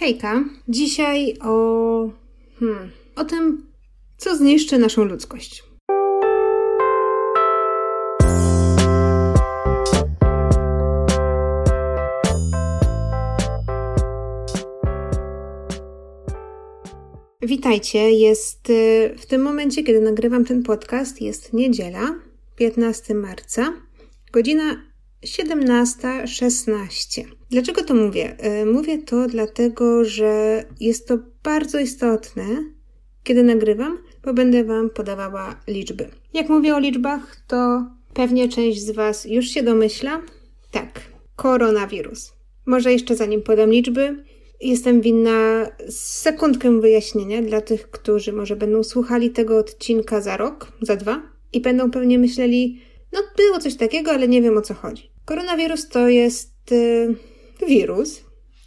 [0.00, 0.44] Hejka.
[0.68, 2.10] Dzisiaj o.
[2.58, 3.66] Hmm, o tym,
[4.16, 5.64] co zniszczy naszą ludzkość.
[17.42, 18.10] Witajcie.
[18.10, 22.14] Jest y, w tym momencie, kiedy nagrywam ten podcast, jest niedziela,
[22.56, 23.72] 15 marca,
[24.32, 24.89] godzina
[25.26, 27.24] 17-16.
[27.50, 28.36] Dlaczego to mówię?
[28.38, 32.44] E, mówię to dlatego, że jest to bardzo istotne,
[33.22, 36.08] kiedy nagrywam, bo będę Wam podawała liczby.
[36.34, 40.22] Jak mówię o liczbach, to pewnie część z Was już się domyśla.
[40.70, 41.00] Tak,
[41.36, 42.32] koronawirus.
[42.66, 44.24] Może jeszcze zanim podam liczby,
[44.60, 50.96] jestem winna sekundkę wyjaśnienia dla tych, którzy może będą słuchali tego odcinka za rok, za
[50.96, 52.80] dwa i będą pewnie myśleli,
[53.12, 55.10] no było coś takiego, ale nie wiem o co chodzi.
[55.30, 57.14] Koronawirus to jest y,
[57.68, 58.20] wirus,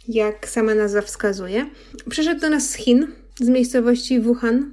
[0.08, 1.66] jak sama nazwa wskazuje.
[2.10, 3.06] Przyszedł do nas z Chin,
[3.40, 4.72] z miejscowości Wuhan.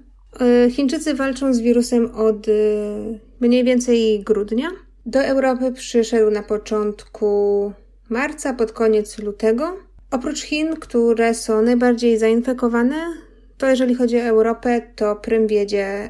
[0.68, 4.68] Y, Chińczycy walczą z wirusem od y, mniej więcej grudnia.
[5.06, 7.74] Do Europy przyszedł na początku
[8.10, 9.78] marca, pod koniec lutego.
[10.12, 13.14] Oprócz Chin, które są najbardziej zainfekowane,
[13.58, 16.10] to jeżeli chodzi o Europę, to prym wiedzie,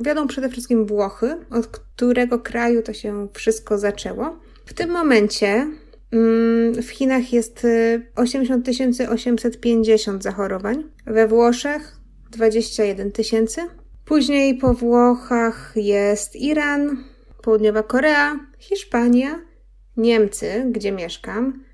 [0.00, 4.47] wiodą przede wszystkim Włochy, od którego kraju to się wszystko zaczęło.
[4.68, 5.70] W tym momencie
[6.12, 7.66] mm, w Chinach jest
[8.16, 8.68] 80
[9.00, 11.96] y, 850 zachorowań, we Włoszech
[12.30, 13.60] 21 tysięcy.
[14.04, 17.04] Później po Włochach jest Iran,
[17.42, 19.40] Południowa Korea, Hiszpania,
[19.96, 21.64] Niemcy, gdzie mieszkam.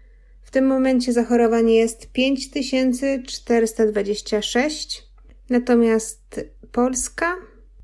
[0.42, 5.02] W tym momencie zachorowań jest 5426,
[5.50, 6.40] natomiast
[6.72, 7.36] Polska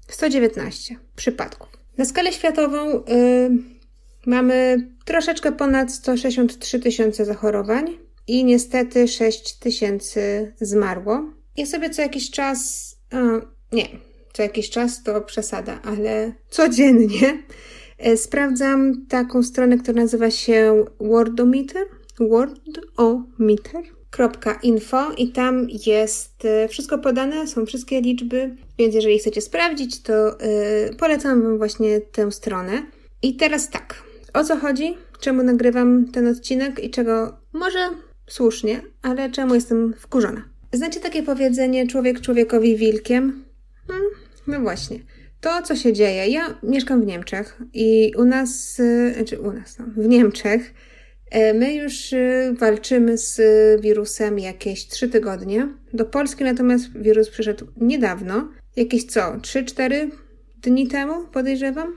[0.09, 1.69] 119 przypadków.
[1.99, 3.80] Na skalę światową yy,
[4.27, 11.33] Mamy troszeczkę ponad 163 tysiące zachorowań i niestety 6 tysięcy zmarło.
[11.57, 12.91] Ja sobie co jakiś czas,
[13.73, 13.89] nie,
[14.33, 17.43] co jakiś czas to przesada, ale codziennie
[17.99, 21.87] e, sprawdzam taką stronę, która nazywa się Wordometer,
[22.21, 30.13] wordometer.info i tam jest e, wszystko podane, są wszystkie liczby, więc jeżeli chcecie sprawdzić, to
[30.13, 30.37] yy,
[30.99, 32.83] polecam Wam właśnie tę stronę.
[33.23, 34.97] I teraz tak, o co chodzi?
[35.21, 37.79] Czemu nagrywam ten odcinek i czego może
[38.27, 40.45] słusznie, ale czemu jestem wkurzona?
[40.73, 43.45] Znacie takie powiedzenie człowiek człowiekowi wilkiem?
[43.87, 44.07] Hmm,
[44.47, 44.99] no właśnie.
[45.41, 46.29] To, co się dzieje.
[46.29, 50.75] Ja mieszkam w Niemczech i u nas, czy znaczy u nas, no, w Niemczech,
[51.31, 53.41] e, my już e, walczymy z
[53.81, 55.69] wirusem jakieś trzy tygodnie.
[55.93, 60.11] Do Polski natomiast wirus przyszedł niedawno, jakieś co, 3-4
[60.63, 61.97] dni temu, podejrzewam.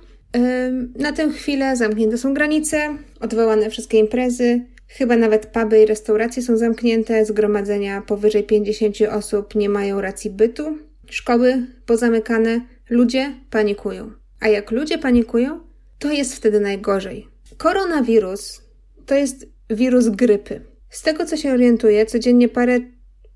[0.95, 6.57] Na tę chwilę zamknięte są granice, odwołane wszystkie imprezy, chyba nawet puby i restauracje są
[6.57, 10.77] zamknięte, zgromadzenia powyżej 50 osób nie mają racji bytu,
[11.09, 14.11] szkoły pozamykane, ludzie panikują.
[14.39, 15.59] A jak ludzie panikują,
[15.99, 17.27] to jest wtedy najgorzej.
[17.57, 18.61] Koronawirus
[19.05, 20.61] to jest wirus grypy.
[20.89, 22.79] Z tego co się orientuję, codziennie parę,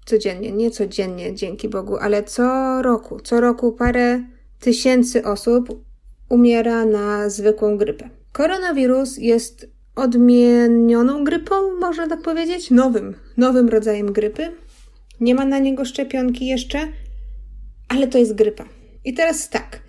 [0.06, 4.24] codziennie, nie codziennie, dzięki Bogu, ale co roku, co roku parę
[4.60, 5.88] tysięcy osób
[6.30, 8.10] umiera na zwykłą grypę.
[8.32, 14.52] Koronawirus jest odmienioną grypą, można tak powiedzieć, nowym, nowym rodzajem grypy.
[15.20, 16.80] Nie ma na niego szczepionki jeszcze,
[17.90, 18.66] ale to jest grypa.
[19.06, 19.82] I teraz tak,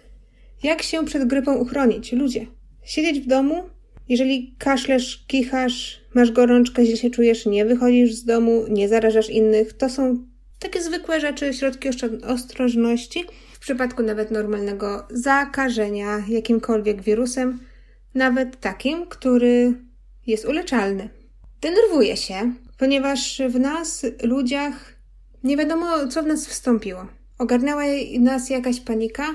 [0.62, 2.12] jak się przed grypą uchronić?
[2.12, 2.47] Ludzie,
[2.84, 3.62] siedzieć w domu,
[4.09, 9.72] jeżeli kaszlesz, kichasz, masz gorączkę, źle się czujesz, nie wychodzisz z domu, nie zarażasz innych,
[9.72, 10.26] to są
[10.59, 11.88] takie zwykłe rzeczy, środki
[12.26, 13.25] ostrożności,
[13.58, 17.58] w przypadku nawet normalnego zakażenia jakimkolwiek wirusem,
[18.14, 19.74] nawet takim, który
[20.26, 21.08] jest uleczalny.
[21.60, 24.94] Denerwuję się, ponieważ w nas, ludziach,
[25.44, 27.06] nie wiadomo, co w nas wstąpiło.
[27.38, 27.82] Ogarnęła
[28.20, 29.34] nas jakaś panika.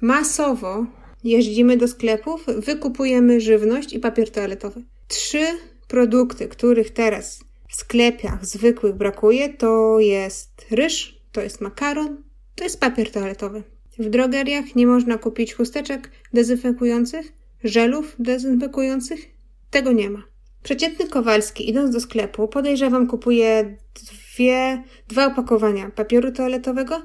[0.00, 0.86] Masowo
[1.24, 4.82] jeździmy do sklepów, wykupujemy żywność i papier toaletowy.
[5.08, 5.44] Trzy
[5.88, 12.22] produkty, których teraz w sklepach zwykłych brakuje, to jest ryż, to jest makaron,
[12.60, 13.62] to jest papier toaletowy.
[13.98, 17.32] W drogeriach nie można kupić chusteczek dezynfekujących,
[17.64, 19.20] żelów dezynfekujących.
[19.70, 20.22] Tego nie ma.
[20.62, 27.02] Przeciętny Kowalski, idąc do sklepu, podejrzewam, kupuje dwie, dwa opakowania papieru toaletowego,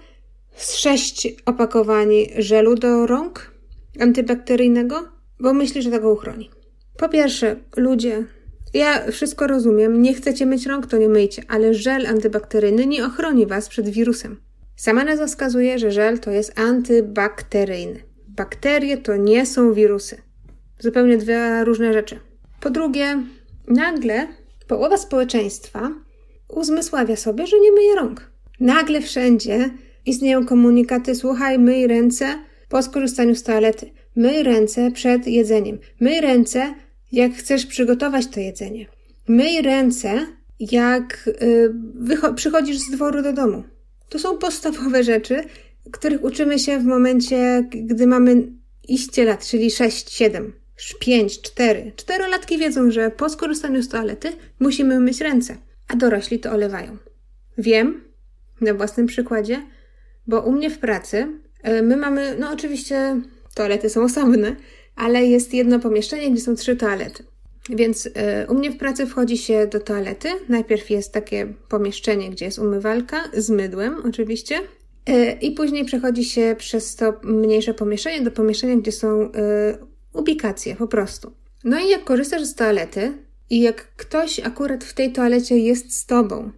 [0.58, 3.52] sześć opakowań żelu do rąk
[4.00, 5.10] antybakteryjnego,
[5.40, 6.50] bo myśli, że tego uchroni.
[6.98, 8.26] Po pierwsze, ludzie,
[8.74, 13.46] ja wszystko rozumiem, nie chcecie myć rąk, to nie myjcie, ale żel antybakteryjny nie ochroni
[13.46, 14.46] was przed wirusem.
[14.76, 18.00] Sama nazwa wskazuje, że żel to jest antybakteryjny.
[18.28, 20.22] Bakterie to nie są wirusy.
[20.80, 22.20] Zupełnie dwie różne rzeczy.
[22.60, 23.24] Po drugie,
[23.68, 24.28] nagle
[24.68, 25.92] połowa społeczeństwa
[26.48, 28.32] uzmysławia sobie, że nie myje rąk.
[28.60, 29.70] Nagle wszędzie
[30.06, 32.26] istnieją komunikaty: słuchaj, myj ręce
[32.70, 36.74] po skorzystaniu z toalety, myj ręce przed jedzeniem, myj ręce,
[37.12, 38.86] jak chcesz przygotować to jedzenie,
[39.28, 40.28] myj ręce,
[40.60, 41.30] jak
[42.22, 43.64] yy, przychodzisz z dworu do domu.
[44.10, 45.44] To są podstawowe rzeczy,
[45.92, 48.48] których uczymy się w momencie, gdy mamy
[48.88, 50.54] iście lat, czyli 6, 7,
[51.00, 51.92] 5, 4.
[51.96, 55.58] Czterolatki wiedzą, że po skorzystaniu z toalety musimy myć ręce,
[55.88, 56.98] a dorośli to olewają.
[57.58, 58.04] Wiem,
[58.62, 59.62] na własnym przykładzie,
[60.28, 61.28] bo u mnie w pracy
[61.64, 63.22] e, my mamy, no oczywiście
[63.54, 64.56] toalety są osobne,
[64.96, 67.24] ale jest jedno pomieszczenie, gdzie są trzy toalety.
[67.70, 70.30] Więc e, u mnie w pracy wchodzi się do toalety.
[70.50, 74.60] Najpierw jest takie pomieszczenie, gdzie jest umywalka z mydłem, oczywiście.
[75.06, 79.32] E, I później przechodzi się przez to mniejsze pomieszczenie do pomieszczenia, gdzie są
[80.14, 81.32] ubikacje, po prostu.
[81.64, 83.14] No i jak korzystasz z toalety
[83.50, 86.52] i jak ktoś akurat w tej toalecie jest z tobą,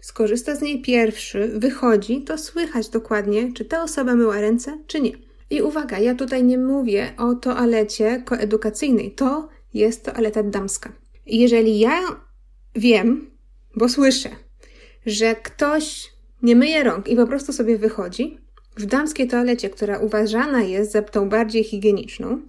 [0.00, 5.12] skorzysta z niej pierwszy, wychodzi, to słychać dokładnie, czy ta osoba myła ręce, czy nie.
[5.50, 9.10] I uwaga, ja tutaj nie mówię o toalecie koedukacyjnej.
[9.10, 10.92] To jest toaleta damska.
[11.26, 12.00] Jeżeli ja
[12.74, 13.30] wiem,
[13.76, 14.30] bo słyszę,
[15.06, 16.10] że ktoś
[16.42, 18.38] nie myje rąk i po prostu sobie wychodzi,
[18.76, 22.40] w damskiej toalecie, która uważana jest za tą bardziej higieniczną,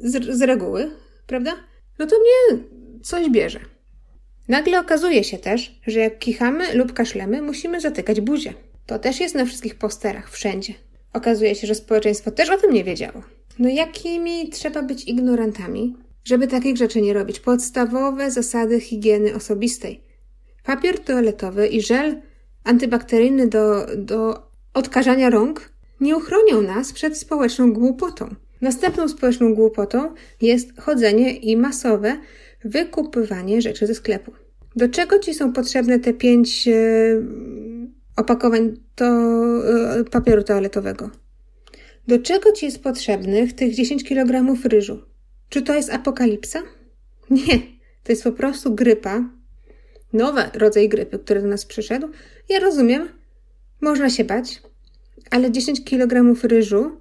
[0.00, 0.90] z, z reguły,
[1.26, 1.56] prawda?
[1.98, 2.62] No to mnie
[3.02, 3.60] coś bierze.
[4.48, 8.54] Nagle okazuje się też, że jak kichamy lub kaszlemy, musimy zatykać buzię.
[8.86, 10.74] To też jest na wszystkich posterach, wszędzie.
[11.12, 13.22] Okazuje się, że społeczeństwo też o tym nie wiedziało.
[13.58, 15.96] No jakimi trzeba być ignorantami,
[16.26, 17.40] żeby takich rzeczy nie robić?
[17.40, 20.00] Podstawowe zasady higieny osobistej.
[20.64, 22.20] Papier toaletowy i żel
[22.64, 28.34] antybakteryjny do, do odkażania rąk nie uchronią nas przed społeczną głupotą.
[28.60, 32.20] Następną społeczną głupotą jest chodzenie i masowe
[32.64, 34.32] wykupywanie rzeczy ze sklepu.
[34.76, 36.72] Do czego ci są potrzebne te pięć e,
[38.16, 41.10] opakowań to, e, papieru toaletowego?
[42.08, 45.15] Do czego ci jest potrzebnych tych 10 kg ryżu?
[45.48, 46.62] Czy to jest apokalipsa?
[47.30, 47.58] Nie,
[48.02, 49.30] to jest po prostu grypa,
[50.12, 52.08] nowy rodzaj grypy, który do nas przyszedł.
[52.48, 53.08] Ja rozumiem,
[53.80, 54.62] można się bać,
[55.30, 57.00] ale 10 kg ryżu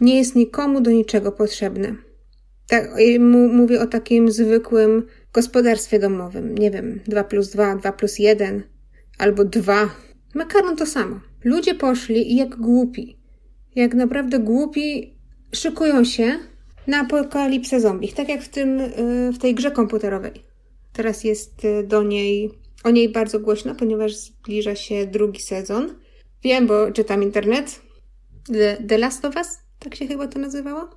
[0.00, 1.96] nie jest nikomu do niczego potrzebne.
[2.68, 2.90] Tak,
[3.52, 6.58] mówię o takim zwykłym gospodarstwie domowym.
[6.58, 8.62] Nie wiem, 2 plus 2, 2 plus 1
[9.18, 9.90] albo 2.
[10.34, 11.20] Makaron to samo.
[11.44, 13.18] Ludzie poszli i jak głupi,
[13.74, 15.18] jak naprawdę głupi,
[15.52, 16.38] szykują się
[16.86, 18.12] na apokalipsę zombie.
[18.12, 20.32] Tak jak w, tym, y, w tej grze komputerowej.
[20.92, 22.50] Teraz jest y, do niej,
[22.84, 25.94] o niej bardzo głośno, ponieważ zbliża się drugi sezon.
[26.42, 27.82] Wiem, bo czytam internet.
[28.52, 30.90] The, The Last of Us, tak się chyba to nazywało?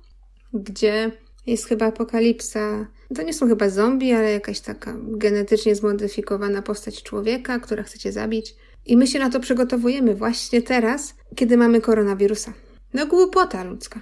[0.52, 1.10] Gdzie
[1.46, 2.86] jest chyba apokalipsa.
[3.14, 8.12] To nie są chyba zombie, ale jakaś taka genetycznie zmodyfikowana postać człowieka, która chce cię
[8.12, 8.54] zabić.
[8.86, 12.52] I my się na to przygotowujemy właśnie teraz, kiedy mamy koronawirusa.
[12.94, 14.00] No głupota ludzka.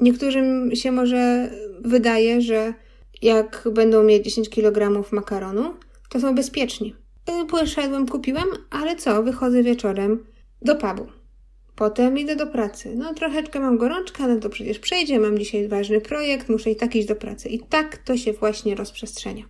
[0.00, 1.50] Niektórym się może
[1.80, 2.74] wydaje, że
[3.22, 5.74] jak będą mieć 10 kg makaronu,
[6.08, 6.94] to są bezpieczni.
[7.50, 10.26] Poszedłem, kupiłem, ale co, wychodzę wieczorem
[10.62, 11.06] do pubu.
[11.76, 12.94] Potem idę do pracy.
[12.96, 16.96] No troszeczkę mam gorączkę, ale to przecież przejdzie, mam dzisiaj ważny projekt, muszę i tak
[16.96, 17.48] iść do pracy.
[17.48, 19.44] I tak to się właśnie rozprzestrzenia.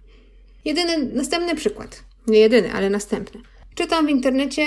[0.64, 2.04] Jedyny, następny przykład.
[2.26, 3.40] Nie jedyny, ale następny.
[3.74, 4.66] Czytam w internecie,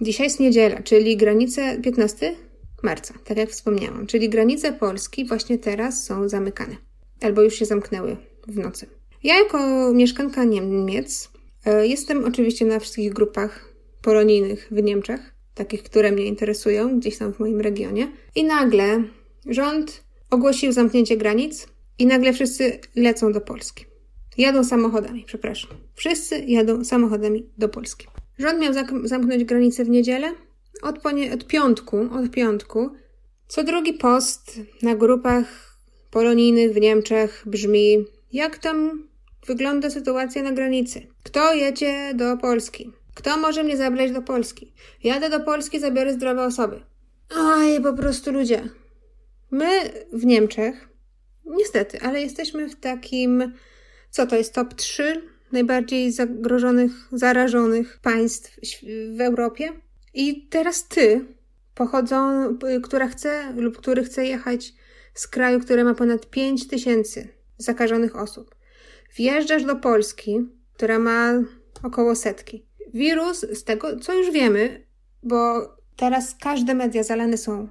[0.00, 2.34] dzisiaj jest niedziela, czyli granice 15
[2.82, 4.06] marca, tak jak wspomniałam.
[4.06, 6.76] Czyli granice Polski właśnie teraz są zamykane.
[7.20, 8.16] Albo już się zamknęły
[8.48, 8.86] w nocy.
[9.22, 11.30] Ja jako mieszkanka Niemiec
[11.64, 13.72] e, jestem oczywiście na wszystkich grupach
[14.02, 18.12] polonijnych w Niemczech takich, które mnie interesują, gdzieś tam w moim regionie.
[18.34, 19.02] I nagle
[19.46, 23.84] rząd ogłosił zamknięcie granic i nagle wszyscy lecą do Polski.
[24.38, 25.70] Jadą samochodami, przepraszam.
[25.94, 28.06] Wszyscy jadą samochodami do Polski.
[28.38, 28.72] Rząd miał
[29.04, 30.32] zamknąć granice w niedzielę.
[30.82, 30.98] Od,
[31.34, 32.90] od piątku, od piątku,
[33.48, 35.76] co drugi post na grupach
[36.10, 39.08] polonijnych w Niemczech brzmi: Jak tam
[39.46, 41.06] wygląda sytuacja na granicy?
[41.24, 42.92] Kto jedzie do Polski?
[43.14, 44.72] Kto może mnie zabrać do Polski?
[45.04, 46.80] Jadę do Polski, zabiorę zdrowe osoby.
[47.36, 48.68] Oj, po prostu ludzie.
[49.50, 49.68] My
[50.12, 50.88] w Niemczech,
[51.44, 53.52] niestety, ale jesteśmy w takim,
[54.10, 55.22] co to jest top 3
[55.52, 58.60] najbardziej zagrożonych, zarażonych państw
[59.16, 59.72] w Europie.
[60.14, 61.24] I teraz ty,
[61.74, 62.48] pochodzą,
[62.82, 64.72] która chce lub który chce jechać
[65.14, 67.28] z kraju, który ma ponad 5 tysięcy
[67.58, 68.54] zakażonych osób,
[69.16, 70.40] wjeżdżasz do Polski,
[70.72, 71.32] która ma
[71.82, 72.66] około setki.
[72.94, 74.86] Wirus, z tego co już wiemy,
[75.22, 77.68] bo teraz każde media zalane są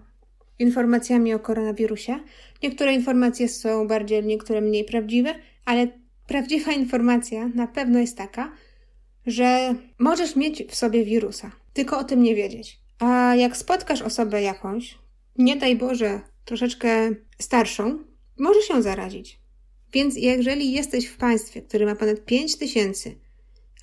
[0.59, 2.19] informacjami o koronawirusie.
[2.63, 5.87] Niektóre informacje są bardziej, niektóre mniej prawdziwe, ale
[6.27, 8.51] prawdziwa informacja na pewno jest taka,
[9.25, 12.79] że możesz mieć w sobie wirusa, tylko o tym nie wiedzieć.
[12.99, 14.97] A jak spotkasz osobę jakąś,
[15.37, 17.09] nie daj Boże, troszeczkę
[17.39, 18.03] starszą,
[18.39, 19.39] możesz się zarazić.
[19.93, 23.15] Więc jeżeli jesteś w państwie, które ma ponad 5 tysięcy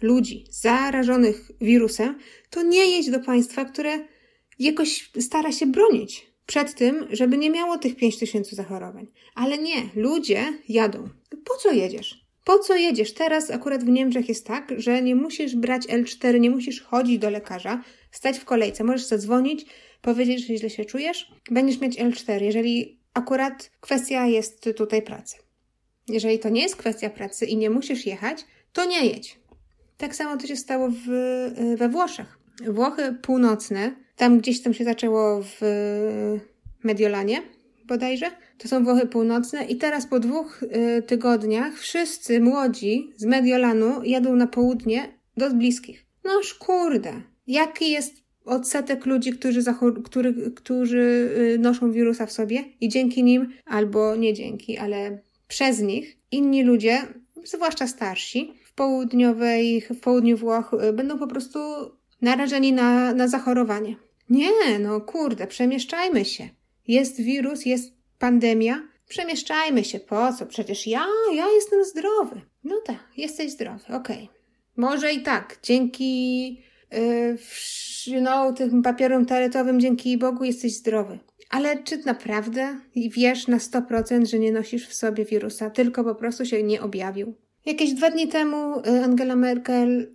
[0.02, 2.18] ludzi zarażonych wirusem,
[2.50, 3.99] to nie jedź do państwa, które
[4.59, 9.07] jakoś stara się bronić przed tym, żeby nie miało tych 5 tysięcy zachorowań.
[9.35, 11.09] Ale nie, ludzie jadą.
[11.45, 12.28] Po co jedziesz?
[12.49, 13.14] Po co jedziesz?
[13.14, 17.31] Teraz akurat w Niemczech jest tak, że nie musisz brać L4, nie musisz chodzić do
[17.31, 18.85] lekarza, stać w kolejce.
[18.85, 19.67] Możesz zadzwonić,
[20.02, 25.37] powiedzieć, że źle się czujesz, będziesz mieć L4, jeżeli akurat kwestia jest tutaj pracy.
[26.09, 29.38] Jeżeli to nie jest kwestia pracy i nie musisz jechać, to nie jedź.
[29.97, 31.07] Tak samo to się stało w,
[31.76, 32.38] we Włoszech.
[32.67, 35.61] Włochy północne, tam gdzieś tam się zaczęło w
[36.83, 37.43] Mediolanie
[37.88, 38.26] bodajże,
[38.59, 44.37] to są Włochy północne i teraz po dwóch y, tygodniach wszyscy młodzi z Mediolanu jadą
[44.37, 46.07] na południe do bliskich.
[46.25, 47.12] No kurde,
[47.47, 48.14] jaki jest
[48.45, 49.61] odsetek ludzi, którzy,
[50.04, 55.18] który, którzy y, noszą wirusa w sobie i dzięki nim, albo nie dzięki, ale
[55.49, 56.99] przez nich, inni ludzie,
[57.45, 61.59] zwłaszcza starsi, w południowej, w południu Włoch, y, będą po prostu
[62.23, 63.97] narażeni na, na zachorowanie.
[64.30, 66.49] Nie, no kurde, przemieszczajmy się.
[66.88, 70.00] Jest wirus, jest pandemia, przemieszczajmy się.
[70.00, 70.47] Po co?
[70.47, 72.40] Przecież ja, ja jestem zdrowy.
[72.64, 74.25] No tak, jesteś zdrowy, okej.
[74.25, 74.28] Okay.
[74.76, 76.49] Może i tak, dzięki
[78.07, 81.18] yy, no, tym papierom toaletowym, dzięki Bogu jesteś zdrowy.
[81.50, 86.45] Ale czy naprawdę wiesz na 100%, że nie nosisz w sobie wirusa, tylko po prostu
[86.47, 87.35] się nie objawił?
[87.66, 90.12] Jakieś dwa dni temu y, Angela Merkel,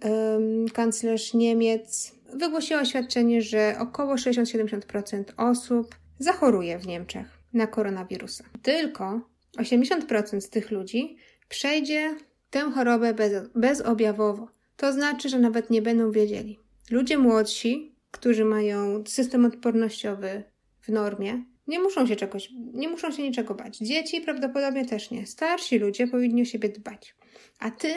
[0.73, 8.43] kanclerz Niemiec, wygłosiła oświadczenie, że około 60-70% osób zachoruje w Niemczech na koronawirusa.
[8.61, 9.21] Tylko
[9.57, 11.17] 80% z tych ludzi
[11.49, 12.15] przejdzie
[12.49, 14.47] tę chorobę bez, bezobjawowo.
[14.77, 16.59] To znaczy, że nawet nie będą wiedzieli.
[16.91, 20.43] Ludzie młodsi, którzy mają system odpornościowy
[20.81, 23.77] w normie, nie muszą się czegoś, nie muszą się niczego bać.
[23.77, 25.27] Dzieci prawdopodobnie też nie.
[25.27, 27.15] Starsi ludzie powinni o siebie dbać.
[27.59, 27.93] A ty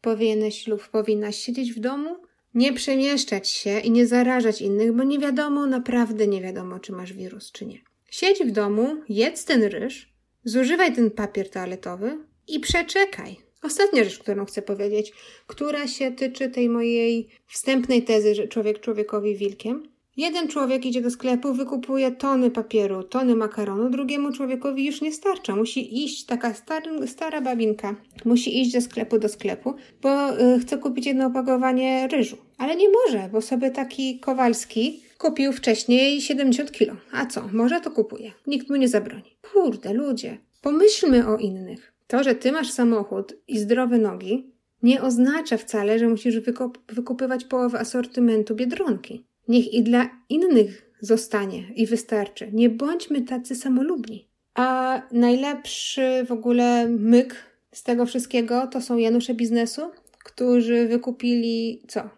[0.00, 2.16] powinieneś lub powinnaś siedzieć w domu,
[2.56, 7.12] nie przemieszczać się i nie zarażać innych, bo nie wiadomo, naprawdę nie wiadomo, czy masz
[7.12, 7.78] wirus, czy nie.
[8.10, 10.12] Siedź w domu, jedz ten ryż,
[10.44, 13.36] zużywaj ten papier toaletowy i przeczekaj.
[13.62, 15.12] Ostatnia rzecz, którą chcę powiedzieć,
[15.46, 19.96] która się tyczy tej mojej wstępnej tezy, że człowiek człowiekowi wilkiem.
[20.16, 25.56] Jeden człowiek idzie do sklepu, wykupuje tony papieru, tony makaronu, drugiemu człowiekowi już nie starcza.
[25.56, 30.78] Musi iść, taka star, stara babinka, musi iść ze sklepu do sklepu, bo y, chce
[30.78, 32.45] kupić jedno opakowanie ryżu.
[32.58, 36.96] Ale nie może, bo sobie taki Kowalski kupił wcześniej 70 kilo.
[37.12, 38.32] A co, może to kupuje.
[38.46, 39.36] Nikt mu nie zabroni.
[39.52, 41.92] Kurde, ludzie, pomyślmy o innych.
[42.06, 44.50] To, że ty masz samochód i zdrowe nogi,
[44.82, 46.40] nie oznacza wcale, że musisz
[46.88, 49.24] wykupywać połowę asortymentu biedronki.
[49.48, 52.50] Niech i dla innych zostanie i wystarczy.
[52.52, 54.28] Nie bądźmy tacy samolubni.
[54.54, 57.36] A najlepszy w ogóle myk
[57.72, 59.90] z tego wszystkiego to są Janusze biznesu,
[60.24, 62.10] którzy wykupili co?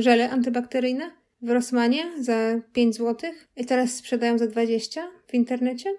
[0.00, 1.10] Żele antybakteryjne
[1.42, 5.94] w Rosmanie za 5 zł i teraz sprzedają za 20 w internecie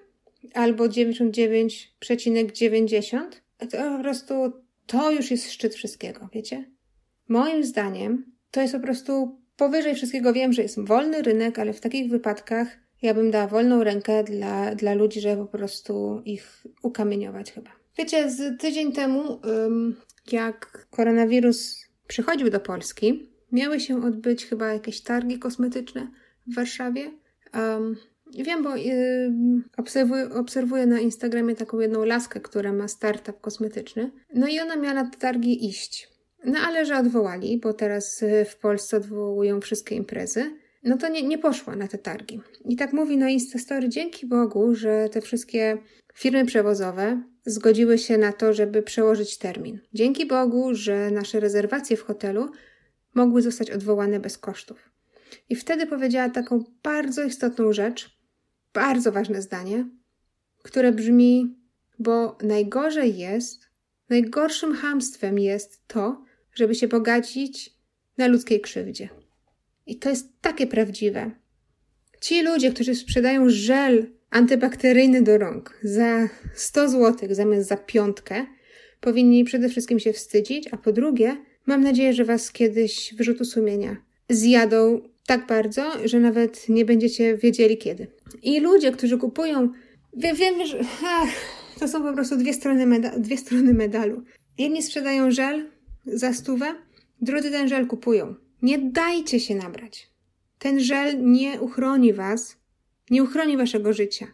[0.53, 3.19] albo 99,90.
[3.59, 4.33] To po prostu
[4.85, 6.71] to już jest szczyt wszystkiego, wiecie?
[7.27, 11.81] Moim zdaniem to jest po prostu Powyżej wszystkiego wiem, że jest wolny rynek, ale w
[11.81, 12.67] takich wypadkach
[13.01, 17.71] ja bym dała wolną rękę dla, dla ludzi, żeby po prostu ich ukamieniować chyba.
[17.97, 19.39] Wiecie, z tydzień temu,
[20.31, 26.07] jak koronawirus przychodził do Polski, miały się odbyć chyba jakieś targi kosmetyczne
[26.47, 27.11] w Warszawie.
[27.53, 27.95] Um,
[28.43, 29.31] wiem, bo y,
[29.77, 34.11] obserwuję, obserwuję na Instagramie taką jedną laskę, która ma startup kosmetyczny.
[34.33, 36.09] No i ona miała na te targi iść.
[36.45, 40.51] No ale że odwołali, bo teraz y, w Polsce odwołują wszystkie imprezy,
[40.83, 42.41] no to nie, nie poszła na te targi.
[42.65, 45.77] I tak mówi na Instastory, dzięki Bogu, że te wszystkie
[46.15, 49.79] firmy przewozowe zgodziły się na to, żeby przełożyć termin.
[49.93, 52.51] Dzięki Bogu, że nasze rezerwacje w hotelu
[53.13, 54.89] mogły zostać odwołane bez kosztów.
[55.49, 58.17] I wtedy powiedziała taką bardzo istotną rzecz,
[58.73, 59.89] bardzo ważne zdanie,
[60.63, 61.57] które brzmi,
[61.99, 63.69] bo najgorzej jest,
[64.09, 67.73] najgorszym hamstwem jest to, żeby się bogacić
[68.17, 69.09] na ludzkiej krzywdzie.
[69.85, 71.31] I to jest takie prawdziwe.
[72.21, 78.45] Ci ludzie, którzy sprzedają żel antybakteryjny do rąk za 100 zł zamiast za piątkę,
[79.01, 83.97] powinni przede wszystkim się wstydzić, a po drugie, mam nadzieję, że was kiedyś wyrzutu sumienia
[84.29, 88.07] zjadą tak bardzo, że nawet nie będziecie wiedzieli kiedy.
[88.43, 89.69] I ludzie, którzy kupują,
[90.13, 91.29] wiem, wiem że ach,
[91.79, 94.23] to są po prostu dwie strony, meda- dwie strony medalu.
[94.57, 95.69] Jedni sprzedają żel
[96.05, 96.75] za stówę,
[97.21, 98.35] Drudzy ten żel kupują.
[98.61, 100.09] Nie dajcie się nabrać.
[100.59, 102.57] Ten żel nie uchroni was,
[103.09, 104.27] nie uchroni waszego życia.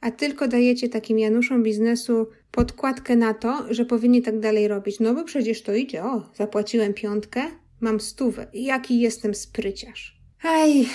[0.00, 5.00] A tylko dajecie takim Januszom biznesu podkładkę na to, że powinni tak dalej robić.
[5.00, 6.04] No bo przecież to idzie.
[6.04, 7.42] O, zapłaciłem piątkę,
[7.80, 8.46] mam stówę.
[8.54, 10.20] Jaki jestem spryciarz.
[10.42, 10.86] Aj.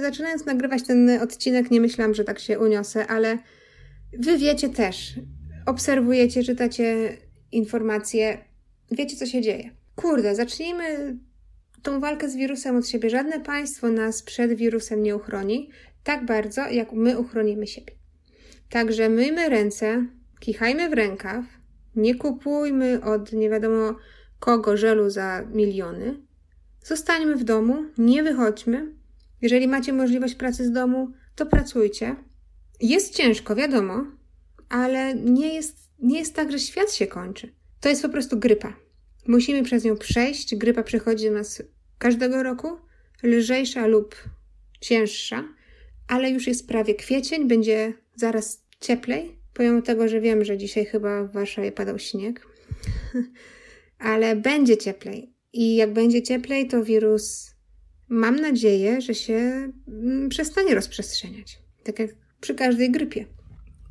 [0.00, 3.38] Zaczynając nagrywać ten odcinek, nie myślałam, że tak się uniosę, ale
[4.12, 5.14] wy wiecie też.
[5.66, 7.16] Obserwujecie, czytacie
[7.52, 8.38] informacje,
[8.90, 9.70] wiecie, co się dzieje.
[9.96, 11.16] Kurde, zacznijmy
[11.86, 13.10] tą walkę z wirusem od siebie.
[13.10, 15.70] Żadne państwo nas przed wirusem nie uchroni
[16.04, 17.92] tak bardzo, jak my uchronimy siebie.
[18.70, 20.06] Także myjmy ręce,
[20.40, 21.44] kichajmy w rękaw,
[21.96, 23.96] nie kupujmy od nie wiadomo
[24.38, 26.20] kogo żelu za miliony.
[26.84, 28.92] Zostańmy w domu, nie wychodźmy.
[29.42, 32.16] Jeżeli macie możliwość pracy z domu, to pracujcie.
[32.80, 34.04] Jest ciężko, wiadomo,
[34.68, 37.52] ale nie jest, nie jest tak, że świat się kończy.
[37.80, 38.76] To jest po prostu grypa.
[39.26, 40.56] Musimy przez nią przejść.
[40.56, 41.62] Grypa przychodzi do nas
[41.98, 42.68] każdego roku,
[43.22, 44.16] lżejsza lub
[44.80, 45.44] cięższa,
[46.08, 49.38] ale już jest prawie kwiecień, będzie zaraz cieplej.
[49.54, 52.46] Pomimo tego, że wiem, że dzisiaj chyba w Warszawie padał śnieg,
[53.98, 55.32] ale będzie cieplej.
[55.52, 57.54] I jak będzie cieplej, to wirus,
[58.08, 61.58] mam nadzieję, że się mm, przestanie rozprzestrzeniać.
[61.84, 62.10] Tak jak
[62.40, 63.26] przy każdej grypie.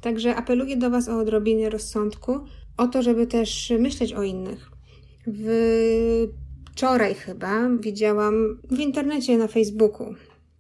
[0.02, 2.40] Także apeluję do Was o odrobinę rozsądku,
[2.78, 4.70] o to, żeby też myśleć o innych.
[6.75, 10.15] Wczoraj chyba widziałam w internecie na Facebooku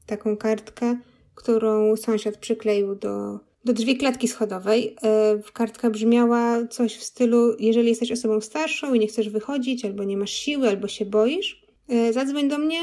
[0.05, 0.99] taką kartkę,
[1.35, 4.95] którą sąsiad przykleił do, do drzwi klatki schodowej.
[5.03, 10.03] E, kartka brzmiała coś w stylu: Jeżeli jesteś osobą starszą i nie chcesz wychodzić, albo
[10.03, 12.79] nie masz siły, albo się boisz, e, zadzwoń do mnie.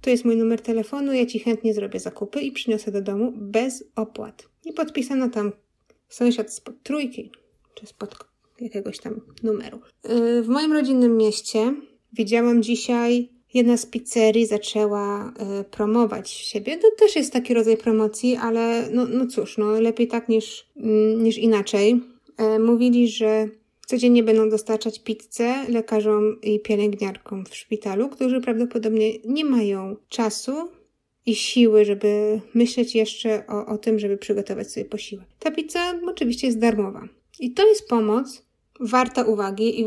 [0.00, 3.84] To jest mój numer telefonu, ja ci chętnie zrobię zakupy i przyniosę do domu bez
[3.96, 4.48] opłat.
[4.64, 5.52] I podpisano tam
[6.08, 7.32] sąsiad spod trójki,
[7.74, 8.16] czy spod
[8.60, 9.80] jakiegoś tam numeru.
[10.02, 11.74] E, w moim rodzinnym mieście
[12.12, 16.76] widziałam dzisiaj jedna z pizzerii zaczęła y, promować siebie.
[16.76, 21.22] To też jest taki rodzaj promocji, ale no, no cóż, no lepiej tak niż, mm,
[21.22, 22.00] niż inaczej.
[22.56, 23.48] Y, mówili, że
[23.86, 30.52] codziennie będą dostarczać pizzę lekarzom i pielęgniarkom w szpitalu, którzy prawdopodobnie nie mają czasu
[31.26, 35.26] i siły, żeby myśleć jeszcze o, o tym, żeby przygotować sobie posiłek.
[35.38, 37.08] Ta pizza oczywiście jest darmowa.
[37.40, 38.42] I to jest pomoc
[38.80, 39.86] warta uwagi i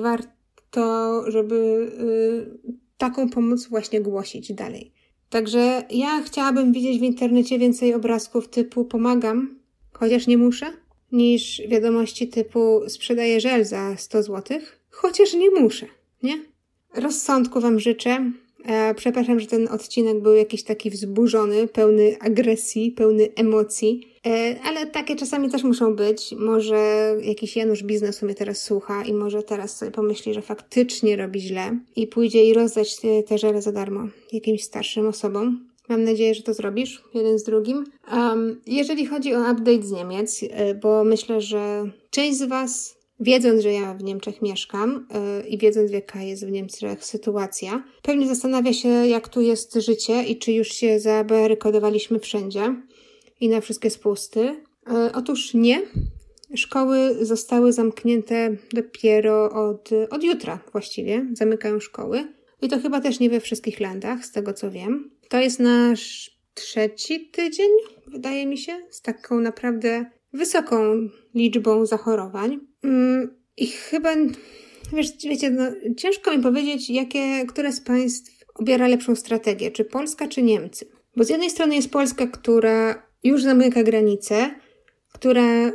[0.75, 4.91] warto, żeby y, taką pomoc właśnie głosić dalej.
[5.29, 9.59] Także ja chciałabym widzieć w internecie więcej obrazków typu pomagam,
[9.93, 10.65] chociaż nie muszę,
[11.11, 14.59] niż wiadomości typu sprzedaję żel za 100 zł,
[14.89, 15.85] chociaż nie muszę,
[16.23, 16.39] nie?
[16.95, 18.31] Rozsądku Wam życzę.
[18.65, 24.12] E, przepraszam, że ten odcinek był jakiś taki wzburzony, pełny agresji, pełny emocji.
[24.25, 26.35] E, ale takie czasami też muszą być.
[26.39, 31.39] Może jakiś Janusz biznesu mnie teraz słucha i może teraz sobie pomyśli, że faktycznie robi
[31.39, 35.69] źle i pójdzie i rozdać te, te żele za darmo jakimś starszym osobom.
[35.89, 37.83] Mam nadzieję, że to zrobisz, jeden z drugim.
[38.11, 43.61] Um, jeżeli chodzi o update z Niemiec, e, bo myślę, że część z Was, wiedząc,
[43.61, 45.07] że ja w Niemczech mieszkam
[45.41, 50.23] yy, i wiedząc, jaka jest w Niemczech sytuacja, pewnie zastanawia się, jak tu jest życie
[50.23, 52.75] i czy już się zabarykodowaliśmy wszędzie
[53.43, 54.55] i na wszystkie spusty?
[54.87, 55.81] E, otóż nie.
[56.55, 61.25] Szkoły zostały zamknięte dopiero od, od jutra właściwie.
[61.33, 62.27] Zamykają szkoły.
[62.61, 65.11] I to chyba też nie we wszystkich landach, z tego co wiem.
[65.29, 67.69] To jest nasz trzeci tydzień,
[68.07, 72.59] wydaje mi się, z taką naprawdę wysoką liczbą zachorowań.
[72.83, 74.15] Mm, I chyba,
[74.93, 75.63] wiesz, wiecie, no,
[75.97, 80.85] ciężko mi powiedzieć, jakie, które z państw obiera lepszą strategię, czy Polska, czy Niemcy.
[81.17, 84.55] Bo z jednej strony jest Polska, która już zamyka granice,
[85.13, 85.71] która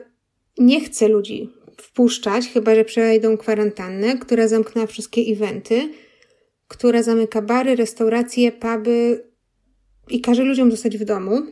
[0.58, 5.88] nie chce ludzi wpuszczać, chyba że przejdą kwarantannę, która zamknęła wszystkie eventy,
[6.68, 9.24] która zamyka bary, restauracje, puby
[10.10, 11.42] i każe ludziom zostać w domu.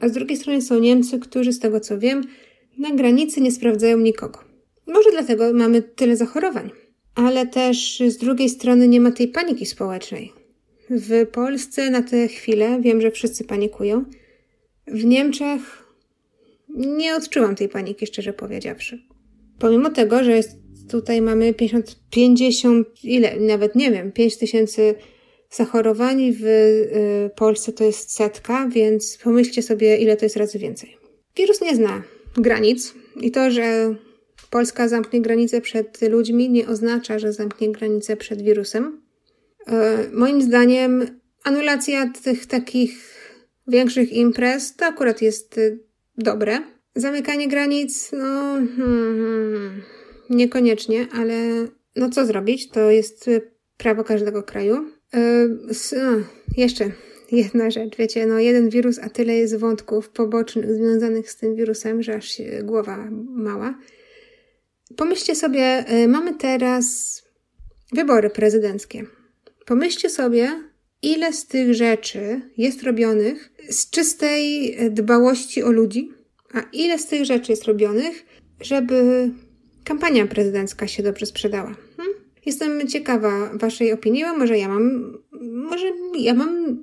[0.00, 2.24] A z drugiej strony są Niemcy, którzy, z tego co wiem,
[2.78, 4.38] na granicy nie sprawdzają nikogo.
[4.86, 6.70] Może dlatego mamy tyle zachorowań.
[7.14, 10.32] Ale też z drugiej strony nie ma tej paniki społecznej.
[10.90, 14.04] W Polsce na tę chwilę wiem, że wszyscy panikują
[14.90, 15.84] w Niemczech
[16.76, 19.02] nie odczułam tej paniki, szczerze powiedziawszy.
[19.58, 20.56] Pomimo tego, że jest,
[20.90, 24.94] tutaj mamy 50, 50, ile, nawet nie wiem, 5 tysięcy
[25.50, 30.96] zachorowań, w y, Polsce to jest setka, więc pomyślcie sobie, ile to jest razy więcej.
[31.36, 32.02] Wirus nie zna
[32.36, 33.94] granic i to, że
[34.50, 39.02] Polska zamknie granice przed ludźmi, nie oznacza, że zamknie granice przed wirusem.
[39.68, 39.72] Y,
[40.12, 43.17] moim zdaniem anulacja tych takich
[43.68, 45.78] większych imprez, to akurat jest y,
[46.18, 46.60] dobre.
[46.94, 49.82] Zamykanie granic, no hmm,
[50.30, 51.34] niekoniecznie, ale
[51.96, 52.68] no co zrobić?
[52.68, 54.90] To jest y, prawo każdego kraju.
[55.14, 56.24] Yy,
[56.56, 56.90] jeszcze
[57.32, 62.02] jedna rzecz, wiecie, no jeden wirus, a tyle jest wątków pobocznych związanych z tym wirusem,
[62.02, 63.78] że aż się głowa mała.
[64.96, 67.18] Pomyślcie sobie, yy, mamy teraz
[67.92, 69.04] wybory prezydenckie.
[69.66, 70.62] Pomyślcie sobie,
[71.02, 76.12] ile z tych rzeczy jest robionych z czystej dbałości o ludzi,
[76.54, 78.26] a ile z tych rzeczy jest robionych,
[78.60, 79.30] żeby
[79.84, 81.74] kampania prezydencka się dobrze sprzedała.
[81.96, 82.14] Hmm?
[82.46, 85.86] Jestem ciekawa Waszej opinii, bo może ja mam, może
[86.18, 86.78] ja mam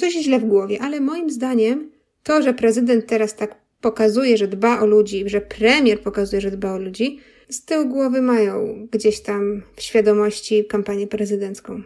[0.00, 1.90] coś źle w głowie, ale moim zdaniem
[2.22, 6.72] to, że prezydent teraz tak pokazuje, że dba o ludzi, że premier pokazuje, że dba
[6.72, 11.82] o ludzi, z tyłu głowy mają gdzieś tam w świadomości kampanię prezydencką.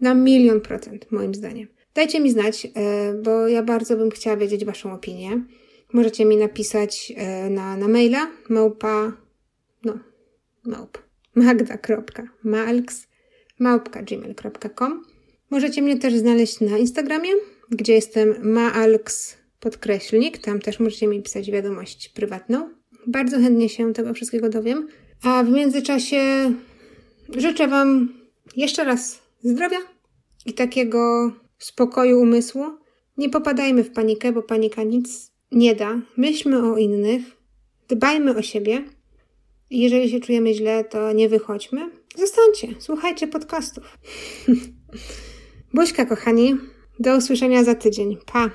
[0.00, 1.68] Na milion procent, moim zdaniem.
[1.94, 5.44] Dajcie mi znać, e, bo ja bardzo bym chciała wiedzieć Waszą opinię.
[5.92, 9.12] Możecie mi napisać e, na, na maila małpa,
[9.84, 9.98] no,
[10.64, 10.98] małp,
[11.34, 13.06] magda.malks
[13.58, 15.04] małpka.gmail.com
[15.50, 17.30] Możecie mnie też znaleźć na Instagramie,
[17.70, 20.38] gdzie jestem maalks podkreślnik.
[20.38, 22.70] Tam też możecie mi pisać wiadomość prywatną.
[23.06, 24.88] Bardzo chętnie się tego wszystkiego dowiem.
[25.22, 26.52] A w międzyczasie
[27.36, 28.14] życzę Wam
[28.56, 29.78] jeszcze raz zdrowia
[30.46, 32.64] i takiego spokoju umysłu.
[33.16, 36.00] Nie popadajmy w panikę, bo panika nic nie da.
[36.16, 37.22] Myślmy o innych,
[37.88, 38.84] dbajmy o siebie.
[39.70, 41.90] Jeżeli się czujemy źle, to nie wychodźmy.
[42.16, 43.98] Zostańcie, słuchajcie podcastów.
[45.74, 46.56] Buźka, kochani.
[47.00, 48.16] Do usłyszenia za tydzień.
[48.32, 48.50] Pa!